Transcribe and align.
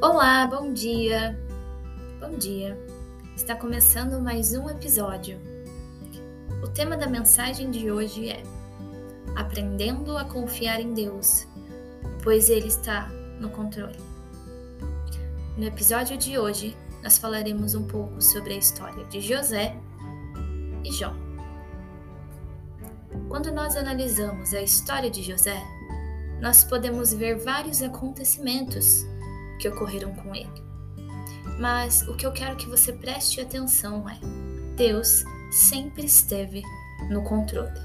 Olá, 0.00 0.46
bom 0.46 0.72
dia! 0.72 1.36
Bom 2.20 2.38
dia! 2.38 2.78
Está 3.34 3.56
começando 3.56 4.22
mais 4.22 4.54
um 4.54 4.70
episódio. 4.70 5.40
O 6.62 6.68
tema 6.68 6.96
da 6.96 7.08
mensagem 7.08 7.68
de 7.68 7.90
hoje 7.90 8.28
é 8.28 8.40
Aprendendo 9.34 10.16
a 10.16 10.24
confiar 10.24 10.78
em 10.80 10.94
Deus, 10.94 11.48
pois 12.22 12.48
Ele 12.48 12.68
está 12.68 13.08
no 13.40 13.50
controle. 13.50 13.98
No 15.56 15.64
episódio 15.64 16.16
de 16.16 16.38
hoje, 16.38 16.76
nós 17.02 17.18
falaremos 17.18 17.74
um 17.74 17.84
pouco 17.84 18.22
sobre 18.22 18.54
a 18.54 18.58
história 18.58 19.04
de 19.06 19.20
José 19.20 19.76
e 20.84 20.92
Jó. 20.92 21.12
Quando 23.28 23.50
nós 23.50 23.76
analisamos 23.76 24.54
a 24.54 24.62
história 24.62 25.10
de 25.10 25.24
José, 25.24 25.60
nós 26.40 26.62
podemos 26.62 27.12
ver 27.12 27.36
vários 27.38 27.82
acontecimentos 27.82 29.04
que 29.58 29.68
ocorreram 29.68 30.14
com 30.14 30.34
ele. 30.34 30.68
Mas 31.58 32.06
o 32.06 32.14
que 32.14 32.24
eu 32.24 32.32
quero 32.32 32.56
que 32.56 32.68
você 32.68 32.92
preste 32.92 33.40
atenção 33.40 34.08
é: 34.08 34.18
Deus 34.76 35.24
sempre 35.50 36.04
esteve 36.06 36.62
no 37.10 37.22
controle. 37.22 37.80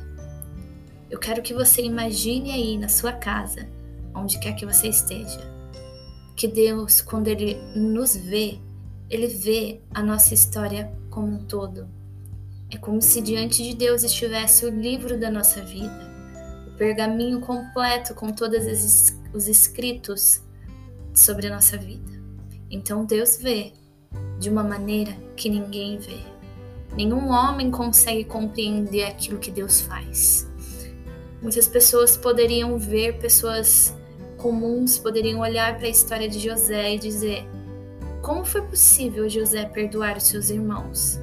Eu 1.09 1.19
quero 1.19 1.41
que 1.41 1.53
você 1.53 1.81
imagine 1.81 2.51
aí 2.51 2.77
na 2.77 2.87
sua 2.87 3.11
casa, 3.11 3.67
onde 4.15 4.39
quer 4.39 4.53
que 4.53 4.65
você 4.65 4.87
esteja, 4.87 5.39
que 6.35 6.47
Deus, 6.47 7.01
quando 7.01 7.27
Ele 7.27 7.55
nos 7.75 8.15
vê, 8.15 8.59
Ele 9.09 9.27
vê 9.27 9.81
a 9.93 10.01
nossa 10.01 10.33
história 10.33 10.91
como 11.09 11.27
um 11.27 11.45
todo. 11.45 11.87
É 12.71 12.77
como 12.77 13.01
se 13.01 13.21
diante 13.21 13.63
de 13.63 13.75
Deus 13.75 14.03
estivesse 14.03 14.65
o 14.65 14.69
livro 14.69 15.19
da 15.19 15.29
nossa 15.29 15.61
vida, 15.61 16.11
o 16.67 16.71
pergaminho 16.77 17.39
completo 17.39 18.15
com 18.15 18.31
todos 18.31 19.13
os 19.33 19.47
escritos 19.47 20.41
sobre 21.13 21.47
a 21.47 21.55
nossa 21.55 21.77
vida. 21.77 22.11
Então 22.69 23.05
Deus 23.05 23.37
vê 23.37 23.73
de 24.39 24.49
uma 24.49 24.63
maneira 24.63 25.15
que 25.35 25.49
ninguém 25.49 25.97
vê. 25.97 26.19
Nenhum 26.95 27.29
homem 27.29 27.71
consegue 27.71 28.23
compreender 28.23 29.03
aquilo 29.03 29.39
que 29.39 29.51
Deus 29.51 29.81
faz. 29.81 30.47
Muitas 31.41 31.67
pessoas 31.67 32.15
poderiam 32.15 32.77
ver, 32.77 33.19
pessoas 33.19 33.93
comuns 34.37 34.97
poderiam 34.97 35.39
olhar 35.39 35.77
para 35.77 35.87
a 35.87 35.89
história 35.89 36.29
de 36.29 36.39
José 36.39 36.95
e 36.95 36.99
dizer: 36.99 37.45
como 38.23 38.45
foi 38.45 38.61
possível 38.61 39.27
José 39.27 39.65
perdoar 39.65 40.15
os 40.15 40.23
seus 40.23 40.49
irmãos? 40.49 41.19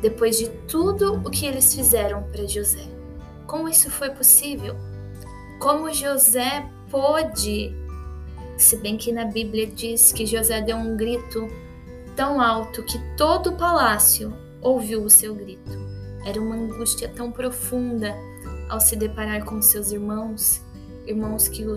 Depois 0.00 0.38
de 0.38 0.48
tudo 0.66 1.16
o 1.16 1.30
que 1.30 1.44
eles 1.44 1.74
fizeram 1.74 2.22
para 2.32 2.46
José. 2.46 2.86
Como 3.46 3.68
isso 3.68 3.90
foi 3.90 4.08
possível? 4.08 4.74
Como 5.60 5.92
José 5.92 6.66
pôde 6.90 7.76
se 8.58 8.76
bem 8.76 8.96
que 8.96 9.12
na 9.12 9.24
Bíblia 9.24 9.68
diz 9.68 10.12
que 10.12 10.26
José 10.26 10.60
deu 10.60 10.76
um 10.76 10.96
grito 10.96 11.48
tão 12.16 12.40
alto 12.40 12.82
que 12.82 12.98
todo 13.16 13.50
o 13.50 13.56
palácio 13.56 14.36
ouviu 14.60 15.04
o 15.04 15.08
seu 15.08 15.32
grito. 15.34 15.78
Era 16.26 16.40
uma 16.40 16.56
angústia 16.56 17.08
tão 17.08 17.30
profunda 17.30 18.12
ao 18.68 18.80
se 18.80 18.96
deparar 18.96 19.44
com 19.44 19.62
seus 19.62 19.92
irmãos, 19.92 20.60
irmãos 21.06 21.46
que 21.46 21.64
o 21.64 21.76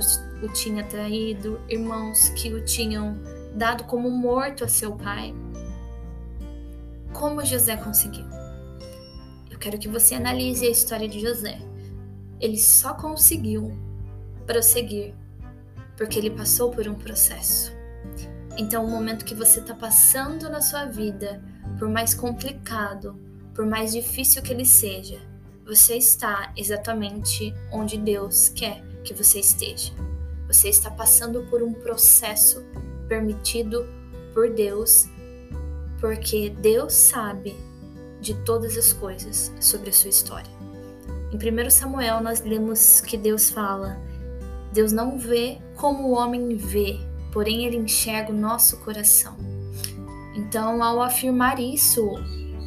tinham 0.53 0.85
traído, 0.87 1.61
irmãos 1.69 2.29
que 2.29 2.51
o 2.51 2.65
tinham 2.65 3.15
dado 3.55 3.83
como 3.83 4.09
morto 4.09 4.63
a 4.63 4.67
seu 4.67 4.93
pai. 4.93 5.35
Como 7.13 7.45
José 7.45 7.77
conseguiu? 7.77 8.25
Eu 9.51 9.59
quero 9.59 9.77
que 9.77 9.87
você 9.87 10.15
analise 10.15 10.65
a 10.65 10.71
história 10.71 11.07
de 11.07 11.19
José. 11.19 11.59
Ele 12.39 12.57
só 12.57 12.95
conseguiu 12.95 13.71
prosseguir 14.47 15.13
porque 16.01 16.17
ele 16.17 16.31
passou 16.31 16.71
por 16.71 16.87
um 16.87 16.95
processo. 16.95 17.71
Então, 18.57 18.83
o 18.83 18.89
momento 18.89 19.23
que 19.23 19.35
você 19.35 19.59
está 19.59 19.75
passando 19.75 20.49
na 20.49 20.59
sua 20.59 20.85
vida, 20.85 21.39
por 21.77 21.87
mais 21.87 22.15
complicado, 22.15 23.15
por 23.53 23.67
mais 23.67 23.91
difícil 23.91 24.41
que 24.41 24.51
ele 24.51 24.65
seja, 24.65 25.19
você 25.63 25.97
está 25.97 26.51
exatamente 26.57 27.53
onde 27.71 27.99
Deus 27.99 28.49
quer 28.49 28.83
que 29.03 29.13
você 29.13 29.41
esteja. 29.41 29.93
Você 30.47 30.69
está 30.69 30.89
passando 30.89 31.43
por 31.51 31.61
um 31.61 31.71
processo 31.71 32.65
permitido 33.07 33.87
por 34.33 34.49
Deus, 34.49 35.07
porque 35.99 36.49
Deus 36.49 36.93
sabe 36.93 37.55
de 38.19 38.33
todas 38.43 38.75
as 38.75 38.91
coisas 38.91 39.53
sobre 39.59 39.91
a 39.91 39.93
sua 39.93 40.09
história. 40.09 40.51
Em 41.31 41.37
1 41.37 41.69
Samuel, 41.69 42.21
nós 42.21 42.41
lemos 42.41 43.01
que 43.01 43.17
Deus 43.17 43.51
fala 43.51 44.01
Deus 44.71 44.91
não 44.91 45.17
vê 45.17 45.59
como 45.75 46.07
o 46.07 46.11
homem 46.11 46.55
vê, 46.55 46.99
porém 47.31 47.65
ele 47.65 47.77
enxerga 47.77 48.31
o 48.31 48.37
nosso 48.37 48.77
coração. 48.77 49.35
Então, 50.33 50.81
ao 50.81 51.01
afirmar 51.01 51.59
isso, 51.59 52.01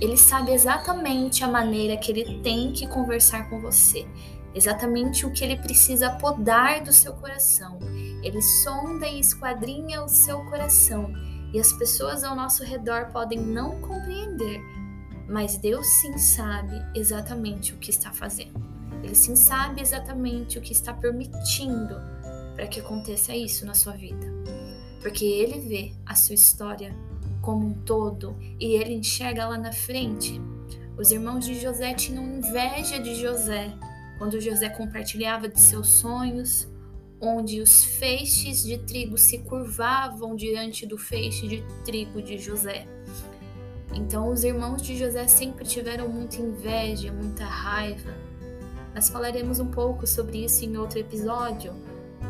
ele 0.00 0.16
sabe 0.16 0.52
exatamente 0.52 1.42
a 1.42 1.48
maneira 1.48 1.96
que 1.96 2.12
ele 2.12 2.40
tem 2.42 2.72
que 2.72 2.86
conversar 2.86 3.48
com 3.48 3.60
você, 3.60 4.06
exatamente 4.54 5.24
o 5.24 5.32
que 5.32 5.42
ele 5.42 5.56
precisa 5.56 6.10
podar 6.10 6.82
do 6.82 6.92
seu 6.92 7.14
coração. 7.14 7.78
Ele 8.22 8.42
sonda 8.42 9.06
e 9.06 9.20
esquadrinha 9.20 10.02
o 10.02 10.08
seu 10.08 10.44
coração, 10.46 11.12
e 11.52 11.60
as 11.60 11.72
pessoas 11.72 12.24
ao 12.24 12.34
nosso 12.34 12.64
redor 12.64 13.12
podem 13.12 13.38
não 13.38 13.80
compreender, 13.80 14.60
mas 15.28 15.56
Deus 15.56 15.86
sim 15.86 16.18
sabe 16.18 16.74
exatamente 16.94 17.72
o 17.72 17.78
que 17.78 17.90
está 17.90 18.12
fazendo. 18.12 18.63
Ele 19.02 19.14
sim 19.14 19.36
sabe 19.36 19.80
exatamente 19.80 20.58
o 20.58 20.60
que 20.60 20.72
está 20.72 20.92
permitindo 20.92 21.96
para 22.54 22.66
que 22.66 22.80
aconteça 22.80 23.34
isso 23.34 23.66
na 23.66 23.74
sua 23.74 23.92
vida. 23.92 24.32
Porque 25.00 25.24
ele 25.24 25.60
vê 25.60 25.92
a 26.06 26.14
sua 26.14 26.34
história 26.34 26.94
como 27.42 27.66
um 27.66 27.74
todo 27.74 28.36
e 28.58 28.74
ele 28.74 28.94
enxerga 28.94 29.46
lá 29.46 29.58
na 29.58 29.72
frente. 29.72 30.40
Os 30.96 31.10
irmãos 31.10 31.44
de 31.44 31.60
José 31.60 31.92
tinham 31.94 32.24
inveja 32.24 32.98
de 32.98 33.14
José 33.16 33.74
quando 34.18 34.40
José 34.40 34.68
compartilhava 34.68 35.48
de 35.48 35.60
seus 35.60 35.88
sonhos, 35.88 36.68
onde 37.20 37.60
os 37.60 37.84
feixes 37.84 38.62
de 38.62 38.78
trigo 38.78 39.18
se 39.18 39.38
curvavam 39.38 40.36
diante 40.36 40.86
do 40.86 40.96
feixe 40.96 41.48
de 41.48 41.64
trigo 41.84 42.22
de 42.22 42.38
José. 42.38 42.86
Então, 43.92 44.30
os 44.30 44.44
irmãos 44.44 44.82
de 44.82 44.96
José 44.96 45.26
sempre 45.26 45.64
tiveram 45.64 46.08
muita 46.08 46.36
inveja, 46.36 47.12
muita 47.12 47.44
raiva 47.44 48.14
nós 48.94 49.08
falaremos 49.08 49.58
um 49.58 49.66
pouco 49.66 50.06
sobre 50.06 50.44
isso 50.44 50.64
em 50.64 50.76
outro 50.76 51.00
episódio, 51.00 51.74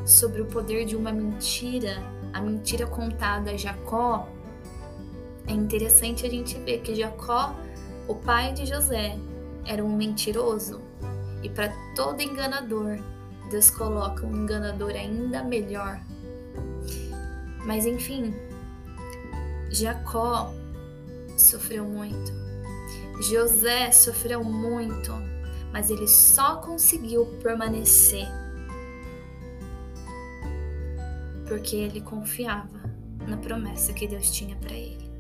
sobre 0.06 0.41
o 0.41 0.47
poder 0.47 0.86
de 0.86 0.97
uma 0.97 1.12
mentira, 1.12 2.02
a 2.32 2.41
mentira 2.41 2.86
contada 2.86 3.50
a 3.50 3.56
Jacó. 3.56 4.26
É 5.47 5.53
interessante 5.53 6.24
a 6.24 6.30
gente 6.30 6.58
ver 6.60 6.80
que 6.80 6.94
Jacó, 6.94 7.54
o 8.08 8.14
pai 8.14 8.54
de 8.54 8.64
José, 8.64 9.19
era 9.66 9.84
um 9.84 9.94
mentiroso. 9.94 10.80
E 11.42 11.50
para 11.50 11.70
todo 11.94 12.22
enganador, 12.22 12.98
Deus 13.50 13.69
coloca 13.69 14.26
um 14.26 14.34
enganador 14.34 14.92
ainda 14.92 15.42
melhor. 15.42 16.00
Mas 17.66 17.84
enfim, 17.84 18.34
Jacó 19.69 20.50
sofreu 21.36 21.84
muito. 21.84 22.32
José 23.20 23.92
sofreu 23.92 24.42
muito 24.42 25.12
mas 25.74 25.90
ele 25.90 26.06
só 26.06 26.56
conseguiu 26.56 27.26
permanecer 27.42 28.28
porque 31.48 31.74
ele 31.74 32.00
confiava 32.00 32.80
na 33.26 33.36
promessa 33.36 33.92
que 33.92 34.06
Deus 34.06 34.30
tinha 34.30 34.56
para 34.56 34.72
ele. 34.72 35.10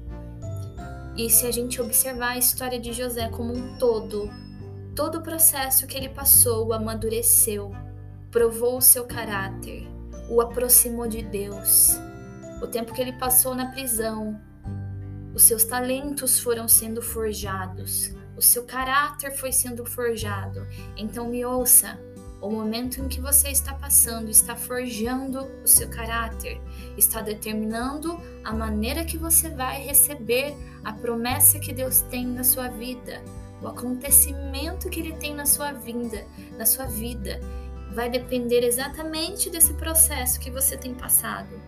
E 1.16 1.28
se 1.28 1.46
a 1.46 1.50
gente 1.50 1.82
observar 1.82 2.30
a 2.30 2.38
história 2.38 2.78
de 2.78 2.92
José 2.92 3.28
como 3.28 3.52
um 3.52 3.76
todo, 3.78 4.30
todo 4.94 5.18
o 5.18 5.22
processo 5.22 5.86
que 5.88 5.96
ele 5.96 6.08
passou 6.08 6.68
o 6.68 6.72
amadureceu, 6.72 7.72
provou 8.30 8.78
o 8.78 8.82
seu 8.82 9.04
caráter, 9.04 9.86
o 10.30 10.40
aproximou 10.40 11.08
de 11.08 11.22
Deus. 11.22 11.96
O 12.62 12.66
tempo 12.68 12.94
que 12.94 13.00
ele 13.00 13.12
passou 13.12 13.54
na 13.54 13.72
prisão, 13.72 14.40
os 15.34 15.42
seus 15.42 15.64
talentos 15.64 16.38
foram 16.38 16.66
sendo 16.68 17.02
forjados, 17.02 18.14
o 18.36 18.42
seu 18.42 18.64
caráter 18.64 19.36
foi 19.36 19.52
sendo 19.52 19.84
forjado. 19.84 20.66
Então 20.96 21.28
me 21.28 21.44
ouça. 21.44 21.98
O 22.40 22.50
momento 22.50 23.00
em 23.00 23.08
que 23.08 23.22
você 23.22 23.48
está 23.48 23.72
passando 23.72 24.28
está 24.28 24.54
forjando 24.54 25.46
o 25.64 25.66
seu 25.66 25.88
caráter, 25.88 26.60
está 26.94 27.22
determinando 27.22 28.20
a 28.44 28.52
maneira 28.52 29.02
que 29.02 29.16
você 29.16 29.48
vai 29.48 29.80
receber 29.80 30.54
a 30.84 30.92
promessa 30.92 31.58
que 31.58 31.72
Deus 31.72 32.02
tem 32.02 32.26
na 32.26 32.44
sua 32.44 32.68
vida, 32.68 33.22
o 33.62 33.68
acontecimento 33.68 34.90
que 34.90 35.00
Ele 35.00 35.14
tem 35.14 35.34
na 35.34 35.46
sua 35.46 35.72
vida, 35.72 36.22
na 36.58 36.66
sua 36.66 36.84
vida, 36.84 37.40
vai 37.94 38.10
depender 38.10 38.62
exatamente 38.62 39.48
desse 39.48 39.72
processo 39.72 40.38
que 40.38 40.50
você 40.50 40.76
tem 40.76 40.92
passado. 40.92 41.58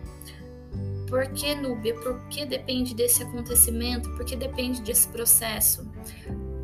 Por 1.09 1.27
que, 1.29 1.55
Núbia? 1.55 1.95
Por 1.95 2.19
que 2.27 2.45
depende 2.45 2.93
desse 2.93 3.23
acontecimento? 3.23 4.11
Por 4.11 4.25
que 4.25 4.35
depende 4.35 4.81
desse 4.81 5.07
processo? 5.07 5.89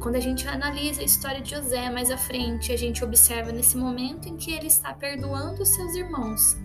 Quando 0.04 0.18
a 0.18 0.20
gente 0.20 0.46
analisa 0.50 1.00
a 1.00 1.06
história 1.06 1.40
de 1.40 1.52
José 1.52 1.90
mais 1.90 2.12
à 2.12 2.18
frente, 2.18 2.74
a 2.74 2.78
gente 2.78 3.06
observa 3.06 3.54
nesse 3.54 3.78
momento 3.78 4.28
em 4.28 4.36
que 4.36 4.52
ele 4.52 4.68
está 4.68 4.94
perdoando 4.94 5.64
os 5.64 5.70
seus 5.70 5.96
irmãos. 5.96 6.58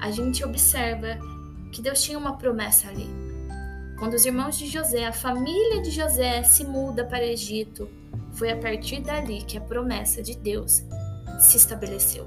A 0.00 0.10
gente 0.10 0.42
observa 0.42 1.18
que 1.70 1.82
Deus 1.82 2.02
tinha 2.02 2.16
uma 2.16 2.38
promessa 2.38 2.88
ali. 2.88 3.10
Quando 3.98 4.14
os 4.14 4.24
irmãos 4.24 4.56
de 4.56 4.66
José, 4.66 5.04
a 5.04 5.12
família 5.12 5.82
de 5.82 5.90
José, 5.90 6.42
se 6.44 6.64
muda 6.64 7.04
para 7.04 7.22
o 7.22 7.28
Egito, 7.28 7.90
foi 8.32 8.50
a 8.52 8.56
partir 8.56 9.02
dali 9.02 9.42
que 9.42 9.58
a 9.58 9.60
promessa 9.60 10.22
de 10.22 10.34
Deus 10.34 10.82
se 11.38 11.58
estabeleceu, 11.58 12.26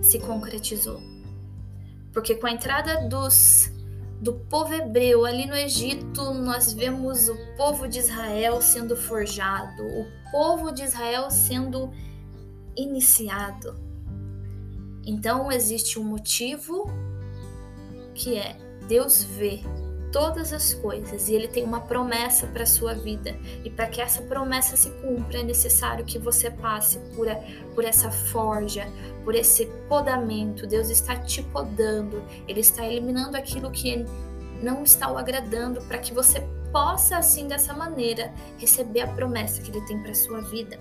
se 0.00 0.18
concretizou. 0.18 0.98
Porque 2.10 2.34
com 2.36 2.46
a 2.46 2.52
entrada 2.52 3.06
dos 3.06 3.70
do 4.20 4.34
povo 4.34 4.74
hebreu 4.74 5.24
ali 5.24 5.46
no 5.46 5.54
Egito, 5.54 6.34
nós 6.34 6.74
vemos 6.74 7.28
o 7.28 7.36
povo 7.56 7.88
de 7.88 7.98
Israel 7.98 8.60
sendo 8.60 8.94
forjado, 8.94 9.82
o 9.82 10.06
povo 10.30 10.70
de 10.70 10.82
Israel 10.82 11.30
sendo 11.30 11.90
iniciado. 12.76 13.74
Então 15.06 15.50
existe 15.50 15.98
um 15.98 16.04
motivo 16.04 16.86
que 18.14 18.36
é 18.36 18.56
Deus 18.86 19.24
vê 19.24 19.60
todas 20.12 20.52
as 20.52 20.74
coisas 20.74 21.28
e 21.28 21.34
ele 21.34 21.48
tem 21.48 21.64
uma 21.64 21.80
promessa 21.80 22.46
para 22.46 22.66
sua 22.66 22.94
vida. 22.94 23.36
E 23.64 23.70
para 23.70 23.86
que 23.86 24.00
essa 24.00 24.22
promessa 24.22 24.76
se 24.76 24.90
cumpra, 24.90 25.40
é 25.40 25.42
necessário 25.42 26.04
que 26.04 26.18
você 26.18 26.50
passe 26.50 26.98
por, 27.14 27.28
a, 27.28 27.36
por 27.74 27.84
essa 27.84 28.10
forja, 28.10 28.86
por 29.24 29.34
esse 29.34 29.66
podamento. 29.88 30.66
Deus 30.66 30.90
está 30.90 31.16
te 31.16 31.42
podando, 31.42 32.22
ele 32.46 32.60
está 32.60 32.84
eliminando 32.84 33.36
aquilo 33.36 33.70
que 33.70 34.04
não 34.62 34.82
está 34.82 35.10
o 35.10 35.16
agradando 35.16 35.80
para 35.82 35.98
que 35.98 36.12
você 36.12 36.40
possa 36.72 37.16
assim 37.16 37.48
dessa 37.48 37.72
maneira 37.72 38.32
receber 38.58 39.00
a 39.00 39.06
promessa 39.06 39.62
que 39.62 39.70
ele 39.70 39.84
tem 39.86 40.02
para 40.02 40.14
sua 40.14 40.40
vida. 40.42 40.78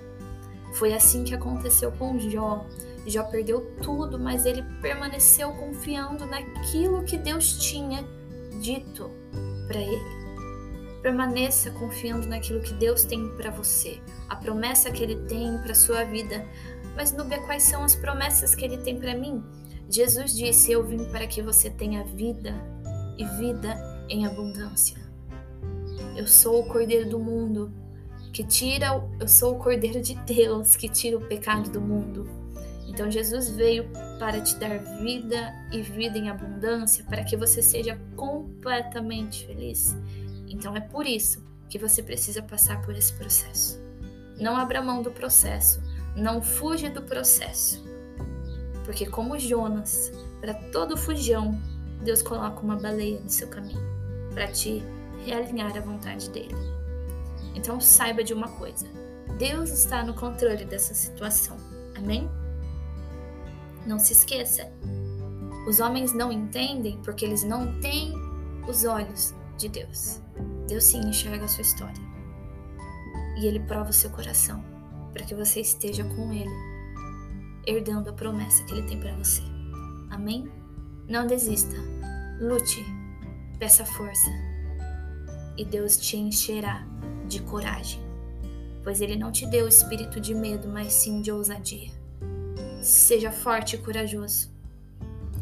Foi 0.73 0.93
assim 0.93 1.23
que 1.23 1.33
aconteceu 1.33 1.91
com 1.93 2.19
Jó. 2.19 2.65
Jó 3.07 3.23
perdeu 3.23 3.61
tudo, 3.81 4.19
mas 4.19 4.45
ele 4.45 4.63
permaneceu 4.81 5.51
confiando 5.53 6.25
naquilo 6.25 7.03
que 7.03 7.17
Deus 7.17 7.57
tinha 7.57 8.05
dito 8.61 9.18
para 9.69 9.79
ele. 9.79 10.19
Permaneça 11.01 11.71
confiando 11.71 12.27
naquilo 12.27 12.59
que 12.59 12.73
Deus 12.73 13.05
tem 13.05 13.29
para 13.37 13.51
você, 13.51 14.01
a 14.27 14.35
promessa 14.35 14.91
que 14.91 15.01
ele 15.01 15.15
tem 15.27 15.57
para 15.59 15.73
sua 15.73 16.03
vida. 16.03 16.45
Mas 16.95 17.13
Núbia, 17.13 17.39
quais 17.43 17.63
são 17.63 17.83
as 17.85 17.95
promessas 17.95 18.53
que 18.53 18.65
ele 18.65 18.79
tem 18.79 18.99
para 18.99 19.15
mim? 19.15 19.41
Jesus 19.89 20.35
disse: 20.35 20.71
Eu 20.71 20.83
vim 20.83 21.05
para 21.05 21.25
que 21.25 21.41
você 21.41 21.69
tenha 21.69 22.03
vida 22.03 22.53
e 23.17 23.23
vida 23.37 23.77
em 24.09 24.25
abundância. 24.25 24.97
Eu 26.17 26.27
sou 26.27 26.61
o 26.61 26.67
Cordeiro 26.67 27.09
do 27.09 27.19
mundo 27.19 27.71
que 28.33 28.43
tira, 28.43 28.87
eu 29.19 29.27
sou 29.27 29.55
o 29.55 29.59
Cordeiro 29.59 30.01
de 30.01 30.15
Deus 30.15 30.75
que 30.75 30.89
tira 30.89 31.17
o 31.17 31.21
pecado 31.21 31.69
do 31.69 31.79
mundo. 31.79 32.27
Então 32.89 33.09
Jesus 33.09 33.49
veio 33.51 33.87
para 34.17 34.41
te 34.41 34.55
dar 34.55 34.79
vida 35.01 35.53
e 35.71 35.81
vida 35.81 36.17
em 36.17 36.29
abundância, 36.29 37.05
para 37.05 37.23
que 37.23 37.37
você 37.37 37.61
seja 37.61 37.97
completamente 38.15 39.45
feliz. 39.45 39.95
Então 40.47 40.75
é 40.75 40.81
por 40.81 41.05
isso 41.05 41.43
que 41.69 41.77
você 41.77 42.01
precisa 42.01 42.41
passar 42.41 42.81
por 42.81 42.95
esse 42.95 43.13
processo. 43.13 43.79
Não 44.39 44.57
abra 44.57 44.81
mão 44.81 45.03
do 45.03 45.11
processo, 45.11 45.81
não 46.15 46.41
fuja 46.41 46.89
do 46.89 47.03
processo. 47.03 47.87
Porque 48.83 49.05
como 49.05 49.37
Jonas, 49.37 50.11
para 50.41 50.55
todo 50.71 50.97
fujão, 50.97 51.61
Deus 52.03 52.23
coloca 52.23 52.59
uma 52.61 52.75
baleia 52.75 53.19
no 53.19 53.29
seu 53.29 53.47
caminho 53.49 53.87
para 54.33 54.47
te 54.47 54.83
realinhar 55.25 55.77
à 55.77 55.81
vontade 55.81 56.29
dele. 56.31 56.55
Então 57.53 57.79
saiba 57.79 58.23
de 58.23 58.33
uma 58.33 58.47
coisa: 58.47 58.87
Deus 59.37 59.69
está 59.69 60.03
no 60.03 60.15
controle 60.15 60.65
dessa 60.65 60.95
situação. 60.95 61.55
Amém? 61.95 62.27
Não 63.85 63.99
se 63.99 64.13
esqueça. 64.13 64.71
Os 65.67 65.79
homens 65.79 66.13
não 66.13 66.31
entendem 66.31 66.99
porque 67.03 67.25
eles 67.25 67.43
não 67.43 67.79
têm 67.79 68.13
os 68.67 68.85
olhos 68.85 69.33
de 69.57 69.69
Deus. 69.69 70.21
Deus 70.67 70.83
sim 70.83 70.99
enxerga 70.99 71.45
a 71.45 71.47
sua 71.47 71.61
história. 71.61 72.09
E 73.37 73.45
ele 73.45 73.59
prova 73.61 73.89
o 73.89 73.93
seu 73.93 74.09
coração 74.09 74.63
para 75.13 75.23
que 75.25 75.35
você 75.35 75.61
esteja 75.61 76.03
com 76.03 76.31
ele, 76.31 76.51
herdando 77.65 78.09
a 78.09 78.13
promessa 78.13 78.63
que 78.63 78.73
ele 78.73 78.87
tem 78.87 78.99
para 78.99 79.15
você. 79.15 79.41
Amém? 80.09 80.49
Não 81.07 81.25
desista. 81.25 81.75
Lute. 82.39 82.85
Peça 83.57 83.85
força. 83.85 84.29
E 85.57 85.65
Deus 85.65 85.97
te 85.97 86.15
encherá 86.15 86.87
de 87.27 87.41
coragem, 87.41 88.01
pois 88.83 89.01
ele 89.01 89.17
não 89.17 89.31
te 89.31 89.45
deu 89.45 89.67
espírito 89.67 90.19
de 90.19 90.33
medo, 90.33 90.69
mas 90.69 90.93
sim 90.93 91.21
de 91.21 91.31
ousadia. 91.31 91.98
Seja 92.81 93.31
forte 93.31 93.75
e 93.75 93.79
corajoso 93.79 94.51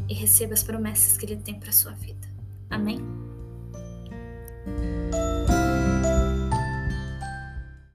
e 0.08 0.14
receba 0.14 0.54
as 0.54 0.62
promessas 0.62 1.16
que 1.16 1.26
Ele 1.26 1.36
tem 1.36 1.58
para 1.58 1.72
sua 1.72 1.92
vida. 1.92 2.26
Amém? 2.70 2.98